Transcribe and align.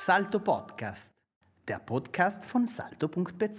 Salto 0.00 0.38
Podcast, 0.38 1.12
der 1.66 1.80
Podcast 1.80 2.44
von 2.44 2.68
salto.bz. 2.68 3.58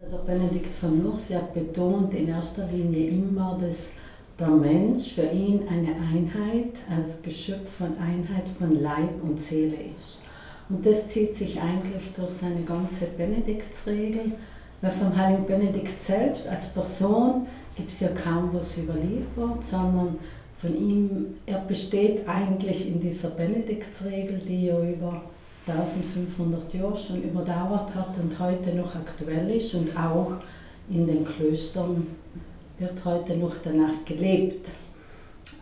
Der 0.00 0.18
Benedikt 0.26 0.74
von 0.74 1.00
Nursia 1.04 1.38
betont 1.54 2.12
in 2.14 2.26
erster 2.26 2.66
Linie 2.66 3.10
immer, 3.10 3.56
dass 3.60 3.92
der 4.40 4.48
Mensch 4.48 5.14
für 5.14 5.30
ihn 5.30 5.68
eine 5.68 5.94
Einheit, 5.94 6.80
als 6.90 7.22
Geschöpf 7.22 7.76
von 7.76 7.96
Einheit 7.98 8.48
von 8.48 8.72
Leib 8.72 9.22
und 9.22 9.38
Seele 9.38 9.76
ist. 9.94 10.20
Und 10.68 10.84
das 10.84 11.06
zieht 11.06 11.36
sich 11.36 11.62
eigentlich 11.62 12.12
durch 12.12 12.30
seine 12.30 12.62
ganze 12.64 13.06
Benediktsregel, 13.06 14.32
weil 14.80 14.90
vom 14.90 15.16
heiligen 15.16 15.46
Benedikt 15.46 16.00
selbst 16.00 16.48
als 16.48 16.66
Person 16.72 17.46
gibt 17.74 17.90
es 17.90 18.00
ja 18.00 18.08
kaum 18.08 18.52
was 18.52 18.78
überliefert, 18.78 19.62
sondern 19.62 20.18
von 20.54 20.76
ihm, 20.76 21.34
er 21.46 21.58
besteht 21.60 22.28
eigentlich 22.28 22.88
in 22.88 23.00
dieser 23.00 23.30
Benediktsregel, 23.30 24.38
die 24.38 24.66
ja 24.66 24.80
über 24.80 25.22
1500 25.66 26.74
Jahre 26.74 26.96
schon 26.96 27.22
überdauert 27.22 27.94
hat 27.94 28.18
und 28.18 28.38
heute 28.38 28.74
noch 28.74 28.94
aktuell 28.94 29.50
ist 29.50 29.74
und 29.74 29.96
auch 29.96 30.32
in 30.90 31.06
den 31.06 31.24
Klöstern 31.24 32.06
wird 32.78 33.04
heute 33.04 33.36
noch 33.36 33.56
danach 33.62 34.04
gelebt. 34.04 34.72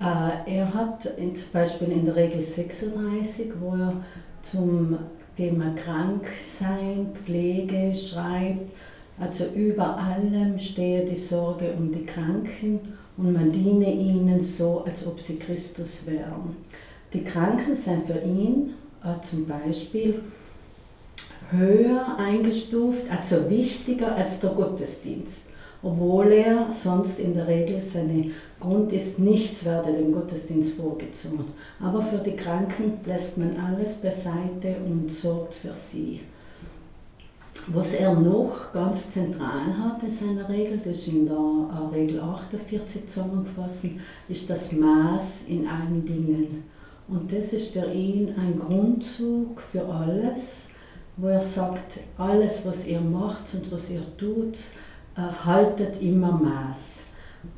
Äh, 0.00 0.54
er 0.56 0.72
hat 0.72 1.02
zum 1.02 1.52
Beispiel 1.52 1.88
in 1.88 2.04
der 2.06 2.16
Regel 2.16 2.40
36, 2.40 3.52
wo 3.60 3.74
er 3.76 3.92
zum 4.40 4.98
Thema 5.36 5.74
Kranksein, 5.74 7.08
Pflege 7.12 7.94
schreibt, 7.94 8.72
also 9.20 9.44
über 9.54 9.96
allem 9.96 10.58
stehe 10.58 11.04
die 11.04 11.16
Sorge 11.16 11.72
um 11.78 11.92
die 11.92 12.04
Kranken 12.04 12.80
und 13.16 13.32
man 13.32 13.52
diene 13.52 13.92
ihnen 13.92 14.40
so, 14.40 14.82
als 14.86 15.06
ob 15.06 15.20
sie 15.20 15.38
Christus 15.38 16.06
wären. 16.06 16.56
Die 17.12 17.22
Kranken 17.22 17.74
sind 17.74 18.06
für 18.06 18.20
ihn 18.20 18.74
äh, 19.04 19.20
zum 19.20 19.46
Beispiel 19.46 20.20
höher 21.50 22.16
eingestuft, 22.18 23.10
also 23.10 23.50
wichtiger 23.50 24.14
als 24.14 24.40
der 24.40 24.50
Gottesdienst 24.50 25.42
obwohl 25.82 26.32
er 26.32 26.70
sonst 26.70 27.18
in 27.18 27.32
der 27.32 27.46
Regel 27.46 27.80
seine 27.80 28.30
Grund 28.58 28.92
ist, 28.92 29.18
nichts 29.18 29.64
werde 29.64 29.92
dem 29.92 30.12
Gottesdienst 30.12 30.74
vorgezogen. 30.74 31.46
Aber 31.80 32.02
für 32.02 32.18
die 32.18 32.36
Kranken 32.36 33.00
lässt 33.06 33.38
man 33.38 33.56
alles 33.56 33.94
beiseite 33.94 34.76
und 34.86 35.10
sorgt 35.10 35.54
für 35.54 35.72
sie. 35.72 36.20
Was 37.72 37.94
er 37.94 38.14
noch 38.14 38.72
ganz 38.72 39.10
zentral 39.10 39.78
hat 39.78 40.02
in 40.02 40.10
seiner 40.10 40.48
Regel, 40.48 40.78
das 40.78 40.96
ist 40.96 41.06
in 41.06 41.24
der 41.24 41.92
Regel 41.92 42.20
48 42.20 43.06
zusammengefasst, 43.06 43.84
ist 44.28 44.50
das 44.50 44.72
Maß 44.72 45.42
in 45.46 45.68
allen 45.68 46.04
Dingen. 46.04 46.64
Und 47.06 47.30
das 47.30 47.52
ist 47.52 47.72
für 47.72 47.88
ihn 47.92 48.34
ein 48.36 48.58
Grundzug 48.58 49.60
für 49.60 49.84
alles, 49.86 50.66
wo 51.16 51.28
er 51.28 51.38
sagt, 51.38 52.00
alles, 52.18 52.62
was 52.64 52.88
ihr 52.88 53.00
macht 53.00 53.54
und 53.54 53.70
was 53.70 53.88
ihr 53.88 54.02
tut, 54.16 54.58
äh, 55.16 55.20
haltet 55.44 56.02
immer 56.02 56.32
Maß. 56.32 57.02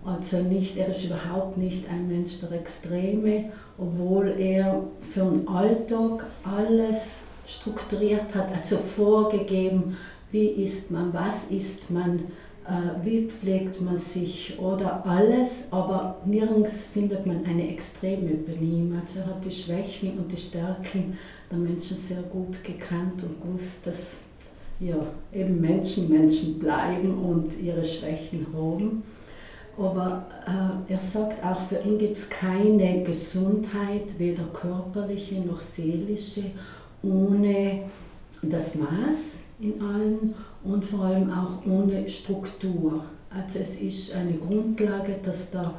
Also 0.04 0.42
nicht, 0.42 0.76
er 0.76 0.88
ist 0.88 1.04
überhaupt 1.04 1.56
nicht 1.56 1.88
ein 1.88 2.06
Mensch 2.06 2.38
der 2.40 2.52
Extreme, 2.52 3.46
obwohl 3.78 4.28
er 4.38 4.84
für 4.98 5.24
den 5.30 5.48
Alltag 5.48 6.26
alles 6.44 7.22
strukturiert 7.46 8.34
hat, 8.34 8.54
also 8.54 8.76
vorgegeben, 8.76 9.96
wie 10.30 10.48
isst 10.48 10.90
man, 10.90 11.12
was 11.12 11.44
isst 11.44 11.90
man, 11.90 12.20
äh, 12.64 13.04
wie 13.04 13.26
pflegt 13.26 13.80
man 13.80 13.96
sich 13.96 14.58
oder 14.58 15.04
alles, 15.06 15.64
aber 15.70 16.20
nirgends 16.24 16.84
findet 16.84 17.26
man 17.26 17.44
eine 17.44 17.68
Extreme 17.68 18.34
bei. 18.34 18.52
Also 19.00 19.20
er 19.20 19.26
hat 19.26 19.44
die 19.44 19.50
Schwächen 19.50 20.18
und 20.18 20.30
die 20.30 20.36
Stärken 20.36 21.18
der 21.50 21.58
Menschen 21.58 21.96
sehr 21.96 22.22
gut 22.22 22.62
gekannt 22.64 23.22
und 23.22 23.40
gewusst, 23.40 23.78
dass 23.84 24.18
ja, 24.80 24.96
eben 25.32 25.60
Menschen 25.60 26.08
Menschen 26.08 26.58
bleiben 26.58 27.14
und 27.14 27.60
ihre 27.60 27.84
Schwächen 27.84 28.46
haben. 28.54 29.02
Aber 29.78 30.26
äh, 30.46 30.92
er 30.92 30.98
sagt 30.98 31.44
auch, 31.44 31.58
für 31.58 31.78
ihn 31.78 31.96
gibt 31.96 32.16
es 32.16 32.28
keine 32.28 33.02
Gesundheit, 33.02 34.18
weder 34.18 34.44
körperliche 34.52 35.40
noch 35.40 35.60
seelische, 35.60 36.42
ohne 37.02 37.82
das 38.42 38.74
Maß 38.74 39.38
in 39.60 39.80
allen 39.80 40.34
und 40.64 40.84
vor 40.84 41.04
allem 41.04 41.30
auch 41.30 41.64
ohne 41.66 42.08
Struktur. 42.08 43.04
Also 43.30 43.58
es 43.58 43.76
ist 43.76 44.14
eine 44.14 44.34
Grundlage, 44.34 45.18
dass 45.22 45.50
der 45.50 45.74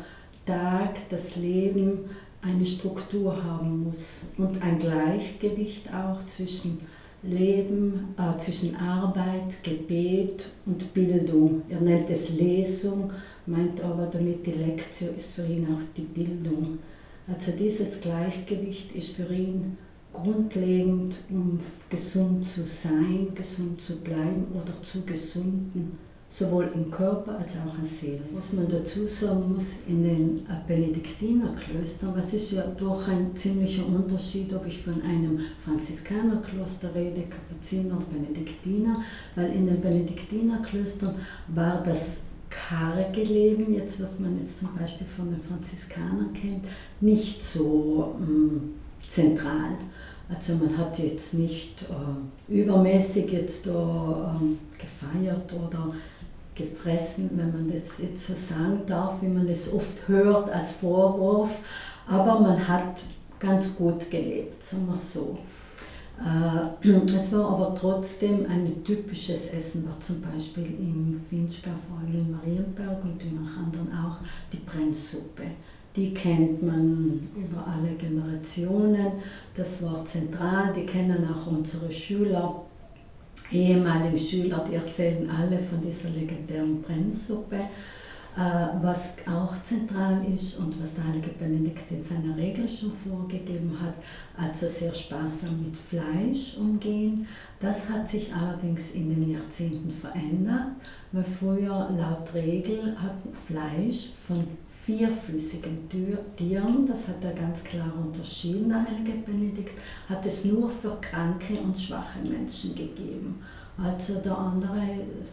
Tag, 0.46 1.08
das 1.10 1.36
Leben 1.36 2.10
eine 2.42 2.66
Struktur 2.66 3.42
haben 3.44 3.86
muss 3.86 4.26
und 4.38 4.62
ein 4.62 4.78
Gleichgewicht 4.78 5.94
auch 5.94 6.26
zwischen 6.26 6.80
Leben 7.24 8.14
äh, 8.18 8.38
zwischen 8.38 8.76
Arbeit, 8.76 9.64
Gebet 9.64 10.48
und 10.66 10.94
Bildung. 10.94 11.62
Er 11.70 11.80
nennt 11.80 12.10
es 12.10 12.30
Lesung, 12.30 13.12
meint 13.46 13.82
aber 13.82 14.08
damit 14.08 14.46
die 14.46 14.52
Lektio 14.52 15.10
ist 15.16 15.32
für 15.32 15.46
ihn 15.46 15.68
auch 15.74 15.82
die 15.96 16.02
Bildung. 16.02 16.80
Also 17.26 17.54
dieses 17.54 18.02
Gleichgewicht 18.02 18.92
ist 18.92 19.12
für 19.12 19.34
ihn 19.34 19.78
grundlegend, 20.14 21.18
um 21.30 21.60
gesund 21.90 22.44
zu 22.44 22.66
sein, 22.66 23.28
gesund 23.36 23.82
zu 23.82 23.98
bleiben 23.98 24.48
oder 24.54 24.82
zu 24.82 25.02
gesunden 25.02 25.98
sowohl 26.34 26.68
im 26.74 26.90
Körper 26.90 27.38
als 27.38 27.56
auch 27.58 27.78
in 27.78 27.84
Seele. 27.84 28.22
Was 28.34 28.54
man 28.54 28.68
dazu 28.68 29.06
sagen 29.06 29.54
muss, 29.54 29.76
in 29.88 30.02
den 30.02 30.40
äh, 30.40 30.68
Benediktinerklöstern, 30.68 32.16
was 32.16 32.34
ist 32.34 32.52
ja 32.52 32.64
doch 32.76 33.08
ein 33.08 33.36
ziemlicher 33.36 33.86
Unterschied, 33.86 34.52
ob 34.54 34.66
ich 34.66 34.82
von 34.82 35.00
einem 35.04 35.40
Franziskanerkloster 35.60 36.96
rede, 36.96 37.24
Kapuziner 37.24 37.98
und 37.98 38.10
Benediktiner, 38.10 39.00
weil 39.36 39.52
in 39.54 39.68
den 39.68 39.80
Benediktinerklöstern 39.80 41.14
war 41.50 41.84
das 41.84 42.18
karge 42.50 43.24
Leben, 43.24 43.72
jetzt 43.72 44.02
was 44.02 44.20
man 44.20 44.38
jetzt 44.40 44.58
zum 44.58 44.70
Beispiel 44.76 45.06
von 45.06 45.30
den 45.30 45.40
Franziskanern 45.40 46.34
kennt, 46.34 46.68
nicht 47.00 47.44
so 47.44 48.16
ähm, 48.20 48.74
zentral. 49.08 49.78
Also 50.30 50.56
man 50.56 50.78
hat 50.78 50.98
jetzt 51.00 51.34
nicht 51.34 51.84
äh, 51.84 52.54
übermäßig 52.54 53.32
jetzt 53.32 53.68
da 53.68 54.40
äh, 54.42 54.82
gefeiert 54.82 55.54
oder 55.54 55.94
gefressen, 56.56 57.32
wenn 57.34 57.52
man 57.52 57.72
das 57.72 57.98
jetzt 58.00 58.28
so 58.28 58.34
sagen 58.34 58.82
darf, 58.86 59.22
wie 59.22 59.28
man 59.28 59.48
es 59.50 59.72
oft 59.72 60.08
hört 60.08 60.50
als 60.50 60.72
Vorwurf, 60.72 61.60
aber 62.08 62.40
man 62.40 62.68
hat 62.68 63.02
ganz 63.40 63.76
gut 63.76 64.10
gelebt, 64.10 64.62
sagen 64.62 64.88
wir 64.88 64.96
so. 64.96 65.38
Äh, 66.20 66.90
es 67.06 67.32
war 67.34 67.52
aber 67.52 67.76
trotzdem 67.76 68.46
ein 68.48 68.84
typisches 68.84 69.48
Essen, 69.48 69.86
war 69.86 70.00
zum 70.00 70.22
Beispiel 70.22 70.66
im 70.80 71.20
Finchgau, 71.20 71.72
vor 71.88 72.00
allem 72.00 72.14
in 72.14 72.32
Marienberg 72.32 73.04
und 73.04 73.22
in 73.24 73.36
manchen 73.36 73.66
anderen 73.66 73.92
auch 73.92 74.18
die 74.52 74.58
Brennsuppe. 74.58 75.44
Die 75.96 76.14
kennt 76.14 76.64
man 76.64 77.30
über 77.36 77.68
alle 77.68 77.96
Generationen, 77.96 79.14
das 79.56 79.84
war 79.84 80.04
zentral, 80.04 80.74
die 80.74 80.86
kennen 80.86 81.28
auch 81.32 81.48
unsere 81.48 81.92
Schüler. 81.92 82.64
Ehemaligen 83.52 84.18
Schüler, 84.18 84.66
die 84.68 84.76
erzählen 84.76 85.30
alle 85.30 85.60
von 85.60 85.80
dieser 85.80 86.10
legendären 86.10 86.82
Brennsuppe. 86.82 87.60
Äh, 88.36 88.82
was 88.82 89.10
auch 89.28 89.62
zentral 89.62 90.26
ist 90.26 90.58
und 90.58 90.82
was 90.82 90.96
der 90.96 91.08
heilige 91.08 91.30
Benedikt 91.30 91.92
in 91.92 92.02
seiner 92.02 92.36
Regel 92.36 92.68
schon 92.68 92.92
vorgegeben 92.92 93.78
hat, 93.80 93.94
also 94.36 94.68
sehr 94.68 94.92
sparsam 94.92 95.62
mit 95.62 95.78
Fleisch 95.78 96.58
umgehen. 96.58 97.28
Das 97.60 97.88
hat 97.88 98.08
sich 98.08 98.34
allerdings 98.34 98.92
in 98.94 99.10
den 99.10 99.30
Jahrzehnten 99.30 99.92
verändert, 99.92 100.72
weil 101.12 101.24
früher 101.24 101.92
laut 101.92 102.34
Regel 102.34 102.96
hat 103.00 103.14
Fleisch 103.34 104.10
von 104.28 104.48
vierfüßigen 104.68 105.88
Tieren, 106.36 106.88
das 106.88 107.08
hat 107.08 107.24
er 107.24 107.34
ganz 107.34 107.64
klar 107.64 107.94
unterschieden, 108.04 108.68
der 108.68 108.84
heilige 108.84 109.12
Benedikt, 109.12 109.80
hat 110.10 110.26
es 110.26 110.44
nur 110.44 110.68
für 110.72 110.98
kranke 111.00 111.54
und 111.60 111.80
schwache 111.80 112.18
Menschen 112.28 112.74
gegeben. 112.74 113.40
Also 113.78 114.16
der 114.16 114.38
andere 114.38 114.82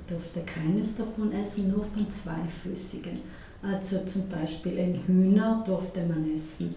durfte 0.08 0.40
keines 0.40 0.96
davon 0.96 1.32
essen, 1.32 1.70
nur 1.70 1.84
von 1.84 2.08
zweifüßigen. 2.08 3.20
Also 3.62 4.04
zum 4.04 4.28
Beispiel 4.28 4.78
ein 4.78 4.94
Hühner 5.06 5.62
durfte 5.66 6.02
man 6.06 6.34
essen. 6.34 6.74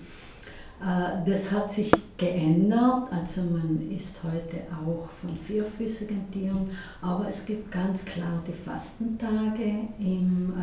Äh, 0.82 1.24
das 1.26 1.50
hat 1.52 1.72
sich 1.72 1.90
geändert, 2.18 3.12
also 3.12 3.42
man 3.42 3.90
isst 3.90 4.20
heute 4.24 4.62
auch 4.72 5.10
von 5.10 5.36
vierfüßigen 5.36 6.30
Tieren, 6.30 6.70
aber 7.02 7.28
es 7.28 7.46
gibt 7.46 7.72
ganz 7.72 8.06
klar 8.06 8.42
die 8.48 8.54
Fastentage, 8.54 9.88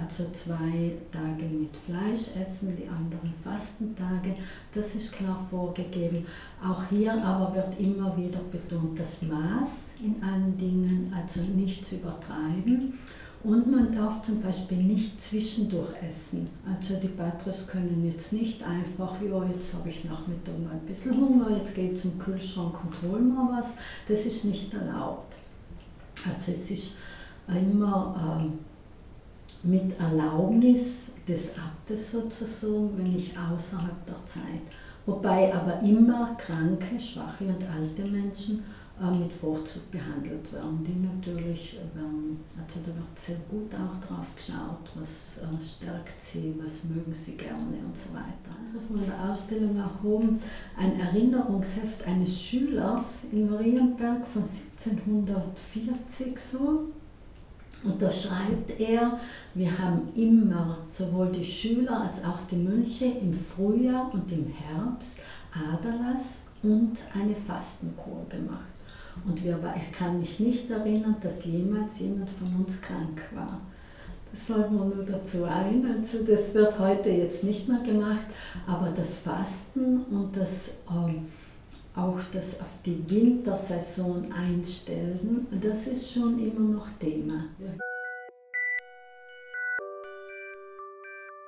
also 0.01 0.31
zwei 0.33 0.93
Tage 1.11 1.45
mit 1.47 1.77
Fleisch 1.77 2.37
essen, 2.41 2.77
die 2.77 2.87
anderen 2.87 3.33
Fastentage, 3.33 4.35
das 4.73 4.95
ist 4.95 5.13
klar 5.13 5.39
vorgegeben. 5.51 6.25
Auch 6.65 6.85
hier 6.89 7.13
aber 7.23 7.55
wird 7.55 7.79
immer 7.81 8.17
wieder 8.17 8.41
betont 8.51 8.99
das 8.99 9.23
Maß 9.23 9.95
in 10.05 10.23
allen 10.23 10.57
Dingen, 10.57 11.13
also 11.17 11.41
nicht 11.43 11.85
zu 11.85 11.97
übertreiben 11.97 12.95
Und 13.43 13.71
man 13.71 13.91
darf 13.91 14.21
zum 14.21 14.43
Beispiel 14.43 14.79
nicht 14.79 15.19
zwischendurch 15.19 15.89
essen. 16.07 16.47
Also 16.71 16.97
die 16.97 17.09
Patros 17.09 17.67
können 17.67 18.05
jetzt 18.05 18.35
nicht 18.35 18.63
einfach, 18.63 19.15
ja, 19.23 19.43
jetzt 19.47 19.73
habe 19.75 19.89
ich 19.89 20.05
Nachmittag 20.05 20.59
mal 20.63 20.73
ein 20.73 20.87
bisschen 20.87 21.17
Hunger, 21.17 21.51
jetzt 21.57 21.75
gehe 21.75 21.91
ich 21.91 21.99
zum 21.99 22.19
Kühlschrank 22.19 22.79
und 22.85 23.11
hol 23.11 23.21
mal 23.21 23.57
was. 23.59 23.73
Das 24.07 24.27
ist 24.27 24.45
nicht 24.45 24.75
erlaubt. 24.75 25.37
Also 26.29 26.53
es 26.53 26.71
ist 26.71 26.97
immer 27.49 28.43
ähm, 28.43 28.59
mit 29.63 29.99
Erlaubnis 29.99 31.13
des 31.27 31.53
Abtes 31.57 32.11
sozusagen, 32.11 32.91
wenn 32.99 33.17
ich 33.17 33.33
außerhalb 33.39 34.05
der 34.05 34.27
Zeit. 34.27 34.63
Wobei 35.07 35.55
aber 35.55 35.81
immer 35.81 36.35
kranke, 36.37 37.01
schwache 37.01 37.45
und 37.45 37.65
alte 37.75 38.03
Menschen 38.03 38.59
äh, 38.59 38.80
mit 39.09 39.33
Vorzug 39.33 39.91
behandelt 39.91 40.53
werden. 40.53 40.83
Die 40.83 40.95
natürlich 40.95 41.79
werden, 41.95 42.41
also 42.61 42.81
da 42.81 42.89
wird 42.89 43.19
sehr 43.19 43.39
gut 43.49 43.75
auch 43.75 43.97
drauf 44.07 44.35
geschaut, 44.37 44.91
was 44.95 45.39
äh, 45.39 45.65
stärkt 45.65 46.21
sie, 46.21 46.55
was 46.63 46.85
mögen 46.85 47.13
sie 47.13 47.37
gerne 47.37 47.79
und 47.85 47.97
so 47.97 48.13
weiter. 48.13 48.55
Was 48.75 48.91
wir 48.91 48.97
in 48.97 49.07
der 49.07 49.31
Ausstellung 49.31 49.83
haben, 49.83 50.39
ein 50.77 51.01
Erinnerungsheft 51.01 52.07
eines 52.07 52.43
Schülers 52.43 53.23
in 53.33 53.51
Marienberg 53.51 54.27
von 54.27 54.43
1740 54.43 56.39
so. 56.39 56.91
Und 57.83 58.03
da 58.03 58.11
schreibt 58.11 58.79
er, 58.79 59.19
wir 59.55 59.79
haben 59.79 60.11
immer 60.15 60.79
sowohl 60.85 61.29
die 61.29 61.45
Schüler 61.45 62.03
als 62.03 62.23
auch 62.23 62.43
die 62.51 62.57
Mönche 62.57 63.07
im 63.07 63.33
Frühjahr 63.33 64.13
und 64.13 64.31
im 64.31 64.49
Herbst 64.49 65.17
Aderlass 65.73 66.43
und 66.63 67.01
eine 67.15 67.35
Fastenkur 67.35 68.27
gemacht. 68.29 68.80
Und 69.27 69.45
wir, 69.45 69.59
ich 69.77 69.93
kann 69.93 70.19
mich 70.19 70.41
nicht 70.41 70.71
erinnern, 70.71 71.17
dass 71.21 71.45
jemals 71.45 72.01
jemand 72.01 72.31
von 72.31 72.55
uns 72.57 72.81
krank 72.81 73.23
war. 73.35 73.61
Das 74.31 74.45
fällt 74.45 74.71
mir 74.71 74.85
nur 74.85 75.05
dazu 75.05 75.45
ein. 75.45 75.85
Also 75.97 76.23
das 76.25 76.55
wird 76.55 76.79
heute 76.79 77.11
jetzt 77.11 77.43
nicht 77.43 77.69
mehr 77.69 77.81
gemacht, 77.81 78.27
aber 78.67 78.91
das 78.91 79.17
Fasten 79.17 79.99
und 80.03 80.37
das 80.37 80.71
ähm, 80.89 81.27
auch 81.97 82.21
das 82.33 82.61
auf 82.61 82.73
die 82.87 83.03
Wintersaison 83.09 84.33
einstellen, 84.33 85.47
das 85.61 85.87
ist 85.87 86.13
schon 86.13 86.39
immer 86.39 86.69
noch 86.69 86.89
Thema. 86.91 87.45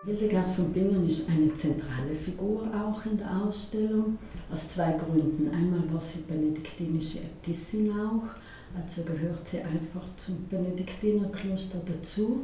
Hildegard 0.04 0.50
von 0.50 0.72
Bingen 0.72 1.06
ist 1.06 1.28
eine 1.28 1.54
zentrale 1.54 2.12
Figur 2.12 2.62
auch 2.74 3.06
in 3.06 3.16
der 3.16 3.40
Ausstellung, 3.40 4.18
aus 4.50 4.66
zwei 4.66 4.92
Gründen. 4.94 5.48
Einmal 5.54 5.92
war 5.92 6.00
sie 6.00 6.22
benediktinische 6.22 7.20
Äbtissin 7.20 7.88
auch, 7.92 8.34
also 8.76 9.04
gehört 9.04 9.46
sie 9.46 9.60
einfach 9.60 10.02
zum 10.16 10.44
Benediktinerkloster 10.50 11.78
dazu. 11.86 12.42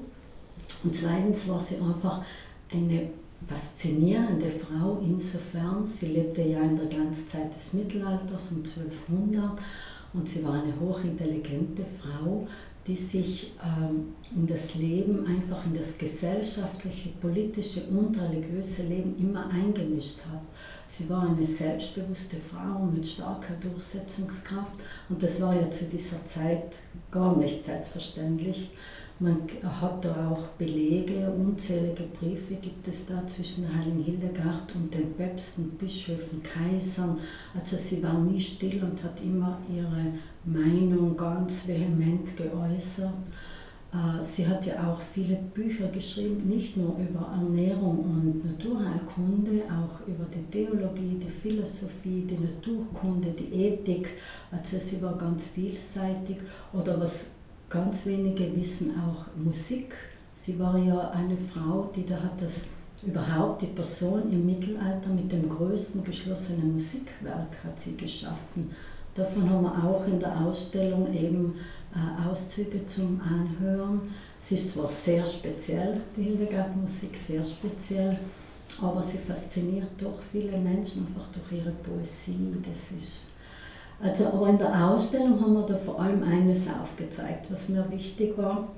Und 0.84 0.94
zweitens 0.94 1.48
war 1.48 1.58
sie 1.58 1.78
einfach 1.78 2.24
eine 2.72 3.10
faszinierende 3.44 4.48
Frau 4.48 5.00
insofern, 5.04 5.84
sie 5.84 6.06
lebte 6.06 6.42
ja 6.42 6.62
in 6.62 6.76
der 6.76 6.86
Glanzzeit 6.86 7.52
des 7.52 7.72
Mittelalters 7.72 8.52
um 8.52 8.58
1200 8.58 9.60
und 10.14 10.28
sie 10.28 10.44
war 10.44 10.54
eine 10.62 10.78
hochintelligente 10.78 11.84
Frau, 11.84 12.46
die 12.88 12.96
sich 12.96 13.52
ähm, 13.62 14.14
in 14.34 14.46
das 14.46 14.74
Leben, 14.74 15.26
einfach 15.26 15.64
in 15.66 15.74
das 15.74 15.96
gesellschaftliche, 15.98 17.10
politische 17.20 17.82
und 17.84 18.18
religiöse 18.18 18.82
Leben 18.82 19.14
immer 19.18 19.50
eingemischt 19.50 20.20
hat. 20.32 20.40
Sie 20.86 21.08
war 21.10 21.28
eine 21.28 21.44
selbstbewusste 21.44 22.38
Frau 22.38 22.86
mit 22.86 23.06
starker 23.06 23.54
Durchsetzungskraft 23.60 24.82
und 25.10 25.22
das 25.22 25.38
war 25.40 25.54
ja 25.54 25.70
zu 25.70 25.84
dieser 25.84 26.24
Zeit 26.24 26.76
gar 27.10 27.36
nicht 27.36 27.62
selbstverständlich. 27.62 28.70
Man 29.20 29.42
hat 29.80 30.04
da 30.04 30.30
auch 30.30 30.46
Belege, 30.58 31.28
unzählige 31.28 32.04
Briefe 32.04 32.54
gibt 32.54 32.86
es 32.86 33.04
da 33.04 33.26
zwischen 33.26 33.66
Heiligen 33.76 34.04
Hildegard 34.04 34.72
und 34.76 34.94
den 34.94 35.12
Päpsten, 35.14 35.70
Bischöfen, 35.70 36.40
Kaisern. 36.40 37.18
Also 37.52 37.76
sie 37.76 38.00
war 38.00 38.16
nie 38.16 38.40
still 38.40 38.80
und 38.84 39.02
hat 39.02 39.20
immer 39.20 39.58
ihre 39.74 40.12
Meinung 40.44 41.16
ganz 41.16 41.66
vehement 41.66 42.36
geäußert. 42.36 43.18
Äh, 43.92 44.22
sie 44.22 44.46
hat 44.46 44.64
ja 44.66 44.88
auch 44.88 45.00
viele 45.00 45.34
Bücher 45.52 45.88
geschrieben, 45.88 46.46
nicht 46.46 46.76
nur 46.76 46.96
über 46.98 47.26
Ernährung 47.34 47.98
und 47.98 48.44
Naturheilkunde, 48.44 49.62
auch 49.64 50.06
über 50.06 50.26
die 50.26 50.44
Theologie, 50.44 51.18
die 51.20 51.28
Philosophie, 51.28 52.24
die 52.24 52.38
Naturkunde, 52.38 53.30
die 53.30 53.52
Ethik. 53.52 54.10
Also 54.52 54.78
sie 54.78 55.02
war 55.02 55.18
ganz 55.18 55.46
vielseitig. 55.46 56.36
Oder 56.72 57.00
was 57.00 57.26
ganz 57.68 58.06
wenige 58.06 58.54
wissen 58.56 58.92
auch 59.00 59.26
Musik. 59.36 59.94
Sie 60.34 60.58
war 60.58 60.78
ja 60.78 61.10
eine 61.10 61.36
Frau, 61.36 61.90
die 61.94 62.04
da 62.04 62.14
hat 62.14 62.40
das 62.40 62.62
überhaupt 63.02 63.62
die 63.62 63.66
Person 63.66 64.30
im 64.30 64.46
Mittelalter 64.46 65.10
mit 65.10 65.30
dem 65.30 65.48
größten 65.48 66.02
geschlossenen 66.02 66.72
Musikwerk 66.72 67.56
hat 67.64 67.78
sie 67.78 67.96
geschaffen. 67.96 68.70
Davon 69.14 69.48
haben 69.50 69.62
wir 69.62 69.84
auch 69.84 70.06
in 70.06 70.20
der 70.20 70.40
Ausstellung 70.40 71.12
eben 71.12 71.54
äh, 71.94 72.28
Auszüge 72.28 72.84
zum 72.86 73.20
Anhören. 73.20 74.00
Sie 74.38 74.54
ist 74.54 74.70
zwar 74.70 74.88
sehr 74.88 75.26
speziell, 75.26 76.00
die 76.16 76.22
Hildegard-Musik, 76.22 77.16
sehr 77.16 77.42
speziell, 77.42 78.18
aber 78.80 79.02
sie 79.02 79.18
fasziniert 79.18 79.90
doch 80.00 80.20
viele 80.32 80.56
Menschen 80.58 81.06
einfach 81.06 81.26
durch 81.28 81.60
ihre 81.60 81.72
Poesie. 81.72 82.54
Das 82.62 82.92
ist 82.92 83.30
also, 84.00 84.26
aber 84.26 84.48
in 84.48 84.58
der 84.58 84.90
Ausstellung 84.90 85.40
haben 85.40 85.54
wir 85.54 85.66
da 85.66 85.76
vor 85.76 86.00
allem 86.00 86.22
eines 86.22 86.68
aufgezeigt, 86.68 87.50
was 87.50 87.68
mir 87.68 87.84
wichtig 87.90 88.38
war. 88.38 88.68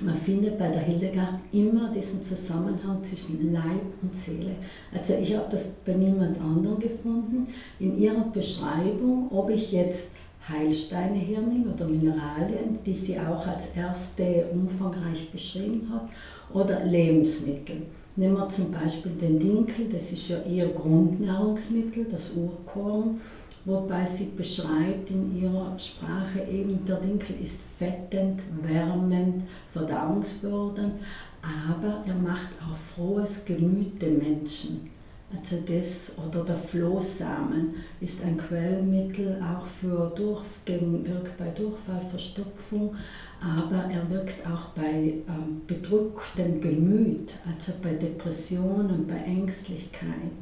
Man 0.00 0.14
findet 0.14 0.58
bei 0.58 0.68
der 0.68 0.80
Hildegard 0.80 1.34
immer 1.52 1.90
diesen 1.90 2.22
Zusammenhang 2.22 3.02
zwischen 3.02 3.52
Leib 3.52 3.82
und 4.02 4.14
Seele. 4.14 4.54
Also 4.94 5.14
ich 5.14 5.34
habe 5.36 5.46
das 5.50 5.66
bei 5.84 5.92
niemand 5.92 6.40
anderem 6.40 6.78
gefunden. 6.78 7.48
In 7.78 7.98
ihrer 7.98 8.24
Beschreibung, 8.32 9.28
ob 9.30 9.50
ich 9.50 9.72
jetzt 9.72 10.06
Heilsteine 10.48 11.18
hernehme 11.18 11.72
oder 11.74 11.86
Mineralien, 11.86 12.78
die 12.84 12.94
sie 12.94 13.18
auch 13.18 13.46
als 13.46 13.68
erste 13.76 14.46
umfangreich 14.52 15.30
beschrieben 15.30 15.88
hat, 15.92 16.08
oder 16.52 16.84
Lebensmittel. 16.84 17.82
Nehmen 18.16 18.34
wir 18.34 18.48
zum 18.48 18.72
Beispiel 18.72 19.12
den 19.12 19.38
Dinkel, 19.38 19.86
das 19.88 20.10
ist 20.12 20.28
ja 20.28 20.38
ihr 20.48 20.68
Grundnahrungsmittel, 20.68 22.06
das 22.10 22.30
Urkorn 22.34 23.20
wobei 23.64 24.04
sie 24.04 24.30
beschreibt 24.36 25.10
in 25.10 25.40
ihrer 25.40 25.78
Sprache 25.78 26.42
eben, 26.50 26.84
der 26.84 26.96
Dinkel 26.96 27.36
ist 27.40 27.60
fettend, 27.78 28.42
wärmend, 28.62 29.44
verdauungsfördernd, 29.68 30.94
aber 31.42 32.04
er 32.06 32.14
macht 32.14 32.50
auch 32.60 32.76
frohes 32.76 33.44
Gemüt 33.44 34.00
den 34.00 34.18
Menschen. 34.18 34.90
Also 35.36 35.58
das 35.64 36.12
oder 36.26 36.44
der 36.44 36.56
Flohsamen 36.56 37.74
ist 38.00 38.22
ein 38.24 38.36
Quellmittel 38.36 39.40
auch 39.40 39.64
für 39.64 40.12
Durch, 40.16 40.42
wirkt 40.66 41.36
bei 41.36 41.48
Durchfall, 41.50 42.00
Verstopfung, 42.00 42.96
aber 43.40 43.84
er 43.92 44.10
wirkt 44.10 44.44
auch 44.44 44.70
bei 44.74 45.14
ähm, 45.28 45.62
bedrücktem 45.68 46.60
Gemüt, 46.60 47.34
also 47.48 47.72
bei 47.80 47.92
Depressionen, 47.94 49.06
bei 49.06 49.18
Ängstlichkeit. 49.18 50.32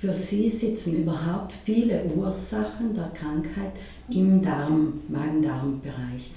Für 0.00 0.14
sie 0.14 0.48
sitzen 0.48 0.96
überhaupt 0.96 1.52
viele 1.52 2.02
Ursachen 2.16 2.94
der 2.94 3.10
Krankheit 3.10 3.72
im 4.08 4.40
Darm, 4.40 5.02
Magen-Darm-Bereich. 5.08 6.32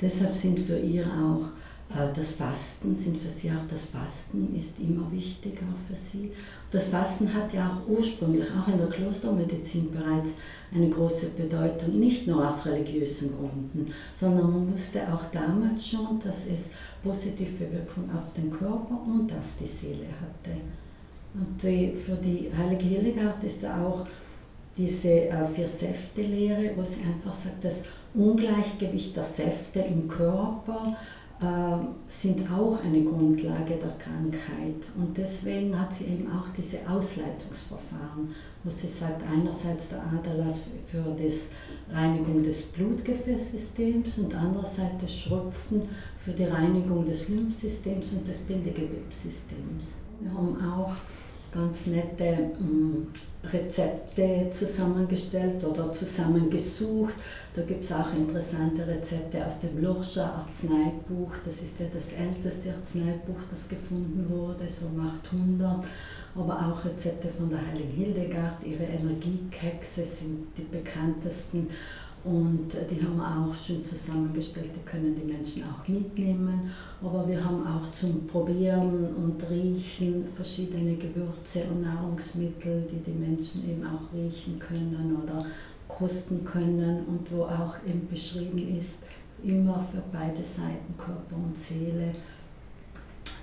Deshalb 0.00 0.36
sind 0.36 0.60
für 0.60 0.78
ihr 0.78 1.04
auch 1.04 1.48
äh, 1.96 2.12
das 2.14 2.30
Fasten, 2.30 2.96
sind 2.96 3.16
für 3.16 3.28
sie 3.28 3.50
auch 3.50 3.66
das 3.68 3.86
Fasten 3.86 4.54
ist 4.54 4.78
immer 4.78 5.10
wichtig 5.10 5.58
auch 5.62 5.88
für 5.88 5.96
sie. 5.96 6.30
Das 6.70 6.86
Fasten 6.86 7.34
hat 7.34 7.52
ja 7.52 7.66
auch 7.66 7.88
ursprünglich, 7.88 8.46
auch 8.52 8.68
in 8.68 8.78
der 8.78 8.86
Klostermedizin 8.86 9.90
bereits 9.90 10.30
eine 10.72 10.88
große 10.88 11.30
Bedeutung, 11.30 11.98
nicht 11.98 12.28
nur 12.28 12.46
aus 12.46 12.66
religiösen 12.66 13.32
Gründen, 13.32 13.92
sondern 14.14 14.48
man 14.52 14.70
wusste 14.70 15.12
auch 15.12 15.24
damals 15.32 15.88
schon, 15.88 16.20
dass 16.20 16.46
es 16.46 16.70
positive 17.02 17.72
Wirkung 17.72 18.08
auf 18.16 18.32
den 18.32 18.48
Körper 18.48 19.02
und 19.08 19.32
auf 19.32 19.48
die 19.58 19.66
Seele 19.66 20.06
hatte. 20.20 20.52
Und 21.38 21.62
die, 21.62 21.94
für 21.94 22.16
die 22.16 22.50
Heilige 22.56 22.84
Hildegard 22.84 23.42
ist 23.44 23.62
da 23.62 23.86
auch 23.86 24.06
diese 24.76 25.28
äh, 25.28 25.46
Vier-Säfte-Lehre, 25.46 26.72
wo 26.76 26.82
sie 26.82 27.00
einfach 27.02 27.32
sagt, 27.32 27.64
das 27.64 27.84
Ungleichgewicht 28.14 29.14
der 29.14 29.22
Säfte 29.22 29.80
im 29.80 30.08
Körper 30.08 30.96
äh, 31.40 31.44
sind 32.08 32.50
auch 32.50 32.82
eine 32.84 33.02
Grundlage 33.04 33.76
der 33.76 33.92
Krankheit. 33.98 34.88
Und 34.96 35.16
deswegen 35.16 35.78
hat 35.78 35.92
sie 35.92 36.04
eben 36.04 36.28
auch 36.30 36.48
diese 36.50 36.78
Ausleitungsverfahren, 36.88 38.30
wo 38.64 38.70
sie 38.70 38.88
sagt, 38.88 39.22
einerseits 39.22 39.88
der 39.88 40.02
Aderlass 40.02 40.60
für 40.86 41.14
die 41.16 41.32
Reinigung 41.94 42.42
des 42.42 42.62
Blutgefäßsystems 42.62 44.18
und 44.18 44.34
andererseits 44.34 45.00
das 45.00 45.14
Schröpfen 45.14 45.82
für 46.16 46.32
die 46.32 46.44
Reinigung 46.44 47.04
des 47.04 47.28
Lymphsystems 47.28 48.12
und 48.12 48.26
des 48.26 48.38
Bindegewebssystems. 48.38 49.98
Wir 50.20 50.32
haben 50.32 50.56
auch 50.72 50.96
ganz 51.52 51.86
nette 51.86 52.50
mm, 52.58 53.06
Rezepte 53.52 54.50
zusammengestellt 54.50 55.64
oder 55.64 55.90
zusammengesucht. 55.92 57.14
Da 57.54 57.62
gibt 57.62 57.84
es 57.84 57.92
auch 57.92 58.12
interessante 58.14 58.86
Rezepte 58.86 59.44
aus 59.44 59.60
dem 59.60 59.82
Lurscher 59.82 60.34
Arzneibuch. 60.34 61.32
Das 61.44 61.60
ist 61.60 61.78
ja 61.80 61.86
das 61.92 62.12
älteste 62.12 62.70
Arzneibuch, 62.70 63.42
das 63.48 63.68
gefunden 63.68 64.26
wurde, 64.28 64.68
so 64.68 64.86
um 64.86 65.06
800. 65.06 65.84
Aber 66.34 66.54
auch 66.54 66.84
Rezepte 66.84 67.28
von 67.28 67.48
der 67.48 67.64
Heiligen 67.66 67.90
Hildegard. 67.90 68.64
Ihre 68.64 68.84
Energiekekse 68.84 70.04
sind 70.04 70.46
die 70.56 70.62
bekanntesten. 70.62 71.68
Und 72.24 72.74
die 72.90 73.02
haben 73.02 73.16
wir 73.16 73.24
auch 73.24 73.54
schön 73.54 73.82
zusammengestellt, 73.82 74.70
die 74.74 74.80
können 74.80 75.14
die 75.14 75.22
Menschen 75.22 75.62
auch 75.64 75.86
mitnehmen. 75.86 76.70
Aber 77.00 77.26
wir 77.28 77.42
haben 77.42 77.66
auch 77.66 77.90
zum 77.90 78.26
Probieren 78.26 79.14
und 79.14 79.48
Riechen 79.48 80.24
verschiedene 80.24 80.96
Gewürze 80.96 81.62
und 81.70 81.82
Nahrungsmittel, 81.82 82.86
die 82.90 82.98
die 82.98 83.16
Menschen 83.16 83.70
eben 83.70 83.84
auch 83.86 84.12
riechen 84.12 84.58
können 84.58 85.16
oder 85.22 85.46
kosten 85.86 86.44
können 86.44 87.04
und 87.06 87.30
wo 87.32 87.44
auch 87.44 87.76
eben 87.86 88.06
beschrieben 88.08 88.76
ist, 88.76 88.98
immer 89.42 89.78
für 89.78 90.02
beide 90.12 90.42
Seiten, 90.42 90.96
Körper 90.96 91.36
und 91.36 91.56
Seele, 91.56 92.12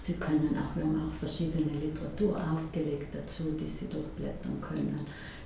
Sie 0.05 0.13
können 0.13 0.55
auch, 0.55 0.75
wir 0.75 0.83
haben 0.83 1.09
auch 1.09 1.11
verschiedene 1.11 1.65
Literatur 1.65 2.37
aufgelegt 2.53 3.07
dazu, 3.11 3.55
die 3.59 3.67
Sie 3.67 3.87
durchblättern 3.87 4.61
können. 4.61 4.99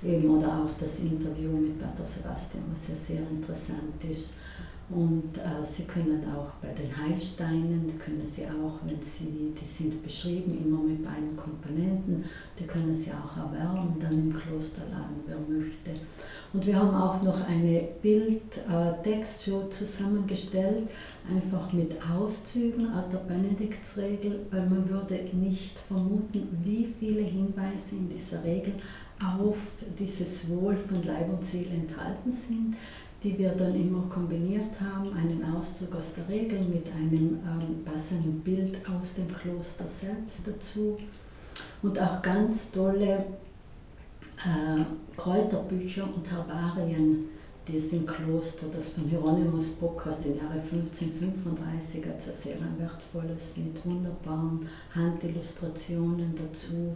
Eben, 0.04 0.28
oder 0.28 0.48
auch 0.48 0.68
das 0.78 0.98
Interview 0.98 1.50
mit 1.52 1.78
Pater 1.78 2.04
Sebastian, 2.04 2.64
was 2.70 2.88
ja 2.88 2.94
sehr 2.94 3.22
interessant 3.30 4.04
ist. 4.06 4.34
Und 4.92 5.38
äh, 5.38 5.64
Sie 5.64 5.84
können 5.84 6.20
auch 6.34 6.50
bei 6.60 6.72
den 6.72 6.90
Heilsteinen, 6.96 7.86
die 7.86 7.96
können 7.96 8.24
Sie 8.24 8.44
auch, 8.46 8.80
wenn 8.84 9.00
Sie, 9.00 9.54
die 9.58 9.64
sind 9.64 10.02
beschrieben, 10.02 10.58
immer 10.64 10.82
mit 10.82 11.04
beiden 11.04 11.36
Komponenten, 11.36 12.24
die 12.58 12.64
können 12.64 12.92
Sie 12.92 13.10
auch 13.12 13.36
erwärmen, 13.36 13.94
dann 14.00 14.14
im 14.14 14.32
Klosterladen, 14.32 15.22
wer 15.26 15.38
möchte. 15.38 15.90
Und 16.52 16.66
wir 16.66 16.74
haben 16.74 16.92
auch 16.92 17.22
noch 17.22 17.46
eine 17.46 17.86
Bild-Textshow 18.02 19.66
äh, 19.66 19.70
zusammengestellt, 19.70 20.82
einfach 21.32 21.72
mit 21.72 21.94
Auszügen 22.10 22.92
aus 22.92 23.08
der 23.08 23.18
Benediktsregel, 23.18 24.46
weil 24.50 24.68
man 24.68 24.88
würde 24.88 25.20
nicht 25.32 25.78
vermuten, 25.78 26.48
wie 26.64 26.92
viele 26.98 27.22
Hinweise 27.22 27.94
in 27.94 28.08
dieser 28.08 28.42
Regel 28.42 28.74
auf 29.38 29.84
dieses 29.96 30.48
Wohl 30.48 30.76
von 30.76 31.00
Leib 31.04 31.30
und 31.30 31.44
Seele 31.44 31.70
enthalten 31.70 32.32
sind 32.32 32.74
die 33.22 33.36
wir 33.36 33.50
dann 33.50 33.74
immer 33.74 34.02
kombiniert 34.08 34.80
haben, 34.80 35.12
einen 35.12 35.44
Auszug 35.54 35.94
aus 35.94 36.14
der 36.14 36.28
Regel 36.28 36.60
mit 36.60 36.88
einem 36.92 37.38
ähm, 37.44 37.84
passenden 37.84 38.40
Bild 38.40 38.78
aus 38.88 39.14
dem 39.14 39.28
Kloster 39.28 39.86
selbst 39.86 40.40
dazu 40.46 40.96
und 41.82 42.00
auch 42.00 42.22
ganz 42.22 42.70
tolle 42.70 43.24
äh, 44.38 44.84
Kräuterbücher 45.16 46.04
und 46.04 46.30
Herbarien, 46.30 47.26
die 47.68 47.76
es 47.76 47.92
im 47.92 48.06
Kloster, 48.06 48.66
das 48.72 48.88
von 48.88 49.04
Hieronymus 49.04 49.68
Bock 49.68 50.06
aus 50.06 50.20
dem 50.20 50.36
Jahre 50.36 50.54
1535, 50.54 52.06
also 52.10 52.32
sehr 52.32 52.56
ein 52.56 52.78
wertvolles 52.78 53.52
mit 53.56 53.84
wunderbaren 53.84 54.60
Handillustrationen 54.94 56.34
dazu 56.34 56.94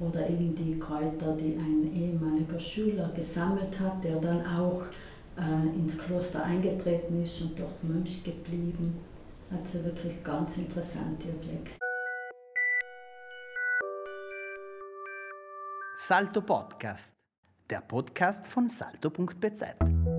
oder 0.00 0.28
eben 0.28 0.54
die 0.54 0.78
Kräuter, 0.78 1.36
die 1.36 1.56
ein 1.56 1.90
ehemaliger 1.94 2.60
Schüler 2.60 3.10
gesammelt 3.14 3.78
hat, 3.78 4.02
der 4.04 4.16
dann 4.16 4.44
auch 4.46 4.86
äh, 5.38 5.76
ins 5.76 5.98
Kloster 5.98 6.42
eingetreten 6.44 7.22
ist 7.22 7.40
und 7.42 7.58
dort 7.58 7.82
Mönch 7.84 8.22
geblieben. 8.24 9.00
Also 9.50 9.84
wirklich 9.84 10.22
ganz 10.22 10.56
interessante 10.56 11.28
Objekte. 11.28 11.76
Salto 15.98 16.40
Podcast, 16.40 17.14
der 17.68 17.80
Podcast 17.80 18.46
von 18.46 18.68
salto.bz. 18.68 20.15